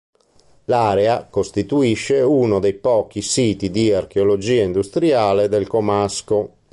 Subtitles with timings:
[0.65, 6.55] L'area costituisce uno dei pochi siti di archeologia industriale del comasco.